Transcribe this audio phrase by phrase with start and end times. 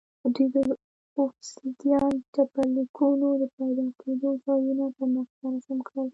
[0.33, 0.55] دوی د
[1.17, 6.07] اوبسیدیان ډبرلیکونو د پیدا کېدو ځایونه پر نقشه رسم کړل